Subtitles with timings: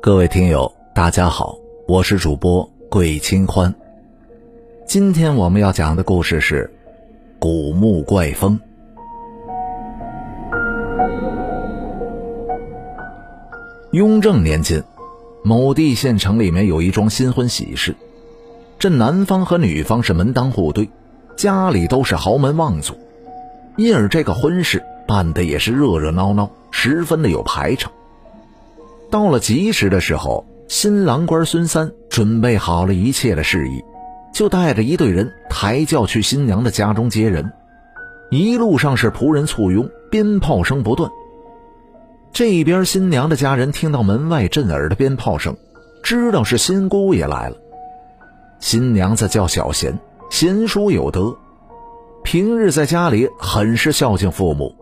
[0.00, 3.74] 各位听友，大家好，我是主播桂清欢。
[4.86, 6.70] 今天我们要讲的故事是
[7.38, 8.58] 《古墓怪风》。
[13.92, 14.82] 雍正年间，
[15.44, 17.94] 某地县城里面有一桩新婚喜事，
[18.78, 20.88] 这男方和女方是门当户对，
[21.36, 22.94] 家里都是豪门望族，
[23.76, 27.90] 因而这个婚事办的也是热热闹闹，十分的有排场。
[29.10, 33.82] 到了吉时的时候，新郎官孙三准备好了一切的事宜，
[34.34, 37.50] 就带着一队人抬轿去新娘的家中接人，
[38.30, 41.10] 一路上是仆人簇拥，鞭炮声不断。
[42.30, 45.56] 这边新娘的家人听到门外震耳的鞭炮声，
[46.02, 47.56] 知道是新姑爷来了。
[48.60, 51.34] 新娘子叫小贤，贤淑有德，
[52.22, 54.74] 平日在家里很是孝敬父母，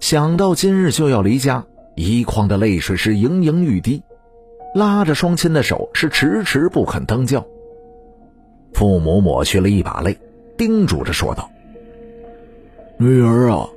[0.00, 4.02] 想到今日就要离家，一眶的泪水是盈盈欲滴，
[4.74, 7.46] 拉着双亲的手是迟迟不肯登轿。
[8.72, 10.18] 父母抹去了一把泪，
[10.56, 11.50] 叮嘱着说道
[12.96, 13.68] ：“女儿啊，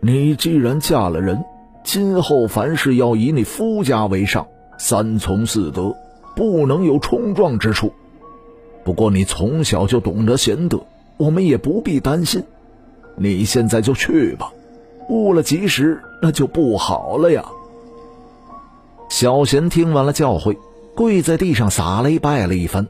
[0.00, 1.44] 你既然嫁了人。”
[1.84, 4.46] 今后凡事要以你夫家为上，
[4.78, 5.96] 三从四德，
[6.36, 7.92] 不能有冲撞之处。
[8.84, 12.44] 不过你从小就懂得贤德，我们也不必担心。
[13.16, 14.52] 你现在就去吧，
[15.12, 17.44] 误了吉时那就不好了呀。
[19.10, 20.56] 小贤听完了教诲，
[20.96, 22.86] 跪在地上洒泪拜了一番，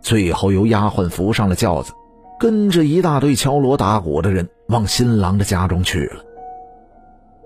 [0.00, 1.92] 最后由丫鬟扶上了轿子，
[2.40, 6.24] 跟着一大堆敲锣打鼓的人往新郎的家中去了。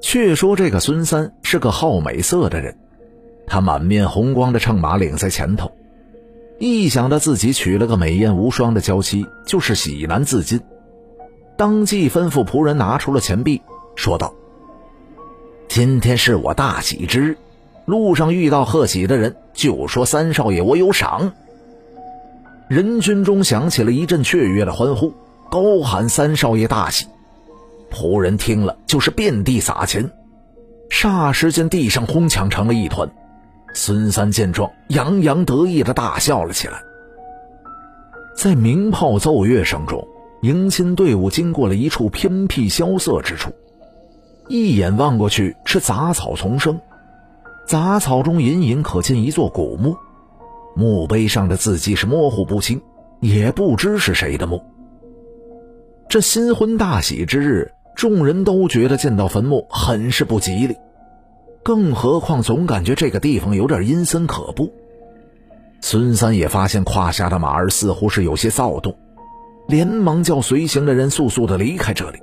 [0.01, 2.77] 却说这个孙三是个好美色的人，
[3.47, 5.73] 他满面红光的乘马领在前头，
[6.61, 10.61] 一想到自己娶了个美艳无双的娇妻，就是喜难自禁，
[11.57, 13.63] 当即吩咐仆人拿出了钱币，
[13.95, 14.35] 说道
[15.69, 17.37] ：“今天是我大喜之日，
[17.85, 21.33] 路上遇到贺喜的人，就说三少爷我有赏。”
[22.69, 25.13] 人群中响起了一阵雀跃的欢呼，
[25.51, 27.07] 高喊：“三少爷大喜！”
[27.93, 30.11] 仆人听了，就是遍地撒钱，
[30.91, 33.11] 霎时间地上哄抢成了一团。
[33.75, 36.83] 孙三见状，洋洋得意的大笑了起来。
[38.35, 40.09] 在鸣炮奏乐声中，
[40.41, 43.51] 迎亲队伍经过了一处偏僻萧瑟之处，
[44.49, 46.81] 一眼望过去是杂草丛生，
[47.67, 49.97] 杂草中隐隐可见一座古墓，
[50.77, 52.81] 墓碑上的字迹是模糊不清，
[53.21, 54.63] 也不知是谁的墓。
[56.09, 57.73] 这新婚大喜之日。
[57.95, 60.77] 众人都觉得见到坟墓很是不吉利，
[61.63, 64.73] 更何况总感觉这个地方有点阴森可怖。
[65.83, 68.97] 孙三也发现胯下的马儿似乎是有些躁动，
[69.69, 72.19] 连忙叫随行的人速速的离开这里。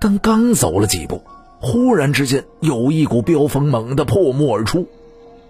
[0.00, 1.22] 但刚走了几步，
[1.60, 4.86] 忽然之间有一股飙风猛地破幕而出，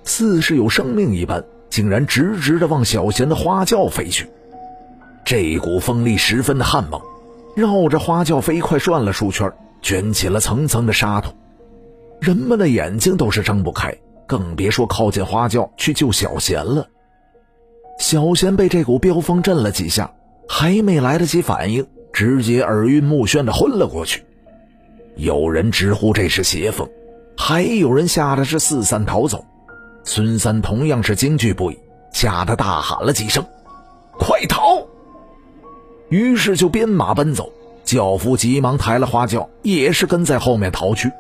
[0.05, 4.31] 似是有生命一般，竟然直直的往小贤的花轿飞去。
[5.25, 7.01] 这股风力十分的悍猛。
[7.55, 11.33] 绕着花轿飞快转了数圈，卷起了层层的沙土，
[12.21, 13.97] 人们的眼睛都是睁不开，
[14.29, 16.87] 更别说靠近花轿去救小贤了。
[17.99, 20.13] 小贤被这股飙风震了几下，
[20.49, 24.23] 还没来得及反应，直接耳晕目眩的昏了过去。
[25.19, 26.89] 有人直呼这是邪风，
[27.37, 29.45] 还有人吓得是四散逃走。
[30.05, 31.79] 孙三同样是惊惧不已，
[32.13, 33.45] 吓得大喊了几声
[34.17, 34.81] ：“快逃！”
[36.09, 37.53] 于是就鞭马奔走，
[37.85, 41.11] 轿夫急忙抬了花轿，也是跟在后面逃去。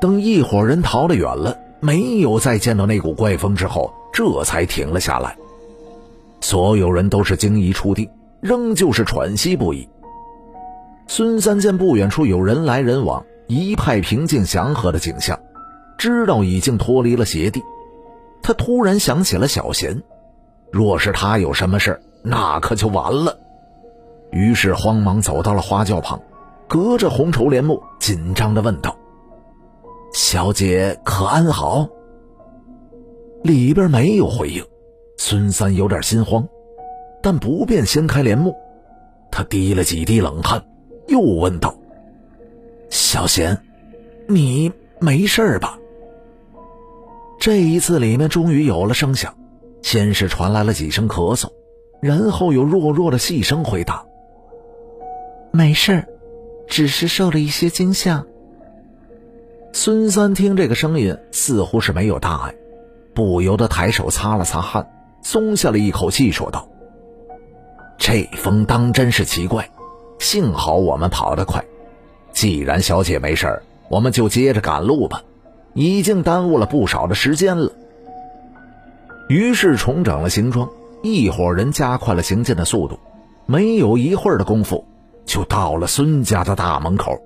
[0.00, 5.36] 等一伙人逃得远了，没有再见到那股怪风之后，这才停了下来。
[6.40, 8.08] 所有人都是惊疑初定，
[8.40, 9.88] 仍旧是喘息不已。
[11.06, 15.38] 孙三见不远处有人来人往，一派平静祥和的景象，
[15.98, 17.62] 知道已经脱离了邪地。
[18.42, 20.02] 他突然想起了小贤，
[20.70, 23.38] 若是他有什么事那可就完了。
[24.30, 26.20] 于是慌忙走到了花轿旁，
[26.66, 28.96] 隔着红绸帘幕，紧张的问道
[30.14, 31.86] ：“小姐可安好？”
[33.44, 34.64] 里边没有回应。
[35.18, 36.48] 孙三有点心慌，
[37.22, 38.56] 但不便掀开帘幕。
[39.30, 40.64] 他滴了几滴冷汗，
[41.12, 41.76] 又问道
[42.88, 43.58] ：“小贤，
[44.26, 45.78] 你没事吧？”
[47.38, 49.34] 这一次里面终于有了声响，
[49.82, 51.48] 先是传来了几声咳嗽，
[52.00, 54.06] 然后有弱弱的细声回答。
[55.50, 56.06] 没事
[56.66, 58.24] 只是受了一些惊吓。
[59.74, 62.54] 孙三听这个声音似乎是没有大碍，
[63.12, 64.90] 不由得抬手擦了擦汗，
[65.22, 66.66] 松下了一口气，说道
[67.98, 69.68] ：“这风当真是奇怪，
[70.22, 71.62] 幸好我们跑得快。
[72.32, 75.22] 既然小姐没事我们就接着赶路吧，
[75.74, 77.72] 已经耽误了不少的时间了。
[79.28, 80.70] 于是重整了行装，
[81.02, 82.98] 一伙人加快了行进的速度，
[83.46, 84.86] 没有一会儿的功夫，
[85.26, 87.18] 就到了孙家的大门口。